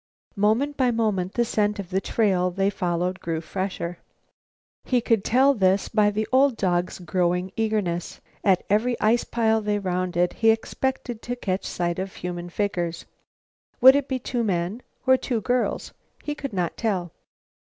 [0.35, 3.99] Moment by moment the scent of the trail they followed grew fresher.
[4.83, 8.19] He could tell this by the old dog's growing eagerness.
[8.43, 13.05] At every ice pile they rounded, he expected to catch sight of human figures.
[13.79, 15.93] Would it be two men or two girls?
[16.23, 17.11] He could not tell.